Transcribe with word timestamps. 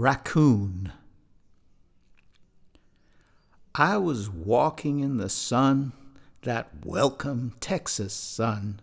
Raccoon. 0.00 0.92
I 3.74 3.98
was 3.98 4.30
walking 4.30 5.00
in 5.00 5.18
the 5.18 5.28
sun, 5.28 5.92
that 6.40 6.70
welcome 6.86 7.52
Texas 7.60 8.14
sun, 8.14 8.80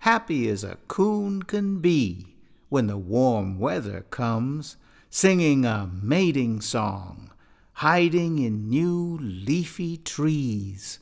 happy 0.00 0.50
as 0.50 0.62
a 0.62 0.76
coon 0.86 1.44
can 1.44 1.78
be 1.80 2.36
when 2.68 2.88
the 2.88 2.98
warm 2.98 3.58
weather 3.58 4.04
comes, 4.10 4.76
singing 5.08 5.64
a 5.64 5.88
mating 6.02 6.60
song, 6.60 7.30
hiding 7.72 8.38
in 8.38 8.68
new 8.68 9.16
leafy 9.18 9.96
trees, 9.96 10.98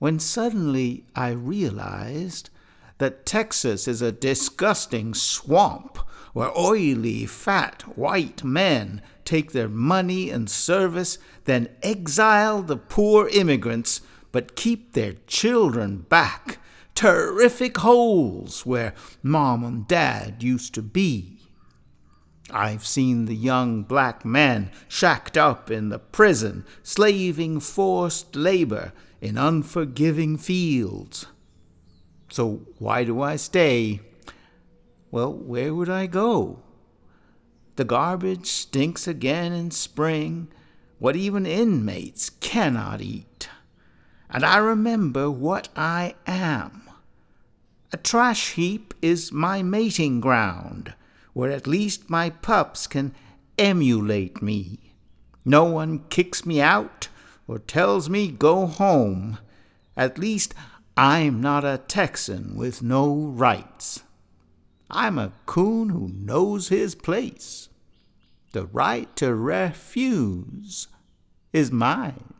when 0.00 0.18
suddenly 0.18 1.04
I 1.14 1.28
realized 1.28 2.50
that 2.98 3.24
Texas 3.24 3.86
is 3.86 4.02
a 4.02 4.10
disgusting 4.10 5.14
swamp 5.14 6.00
where 6.32 6.56
oily, 6.56 7.26
fat, 7.26 7.82
white 7.96 8.44
men 8.44 9.02
take 9.24 9.52
their 9.52 9.68
money 9.68 10.30
and 10.30 10.50
service, 10.50 11.18
then 11.44 11.68
exile 11.82 12.62
the 12.62 12.76
poor 12.76 13.28
immigrants, 13.28 14.00
but 14.32 14.56
keep 14.56 14.92
their 14.92 15.14
children 15.26 15.98
back. 16.08 16.58
Terrific 16.94 17.78
holes 17.78 18.66
where 18.66 18.94
mom 19.22 19.64
and 19.64 19.88
dad 19.88 20.42
used 20.42 20.74
to 20.74 20.82
be. 20.82 21.38
I've 22.52 22.86
seen 22.86 23.26
the 23.26 23.36
young 23.36 23.84
black 23.84 24.24
men 24.24 24.70
shacked 24.88 25.36
up 25.36 25.70
in 25.70 25.88
the 25.88 25.98
prison, 25.98 26.64
slaving 26.82 27.60
forced 27.60 28.34
labor 28.34 28.92
in 29.20 29.38
unforgiving 29.38 30.36
fields. 30.36 31.26
So 32.30 32.62
why 32.78 33.04
do 33.04 33.20
I 33.22 33.36
stay? 33.36 34.00
Well, 35.10 35.32
where 35.32 35.74
would 35.74 35.88
I 35.88 36.06
go? 36.06 36.60
The 37.76 37.84
garbage 37.84 38.46
stinks 38.46 39.08
again 39.08 39.52
in 39.52 39.70
spring, 39.70 40.48
what 40.98 41.16
even 41.16 41.46
inmates 41.46 42.30
cannot 42.30 43.00
eat. 43.00 43.48
And 44.28 44.44
I 44.44 44.58
remember 44.58 45.30
what 45.30 45.68
I 45.74 46.14
am. 46.26 46.88
A 47.92 47.96
trash 47.96 48.52
heap 48.52 48.94
is 49.02 49.32
my 49.32 49.62
mating 49.62 50.20
ground, 50.20 50.94
where 51.32 51.50
at 51.50 51.66
least 51.66 52.08
my 52.08 52.30
pups 52.30 52.86
can 52.86 53.14
emulate 53.58 54.40
me. 54.40 54.78
No 55.44 55.64
one 55.64 56.04
kicks 56.10 56.46
me 56.46 56.60
out 56.60 57.08
or 57.48 57.58
tells 57.58 58.08
me 58.08 58.28
go 58.28 58.66
home. 58.66 59.38
At 59.96 60.18
least 60.18 60.54
I'm 60.96 61.40
not 61.40 61.64
a 61.64 61.80
Texan 61.88 62.56
with 62.56 62.82
no 62.82 63.12
rights. 63.12 64.04
I'm 64.90 65.18
a 65.18 65.32
coon 65.46 65.90
who 65.90 66.10
knows 66.12 66.68
his 66.68 66.94
place. 66.94 67.68
The 68.52 68.66
right 68.66 69.14
to 69.16 69.34
refuse 69.34 70.88
is 71.52 71.70
mine. 71.70 72.34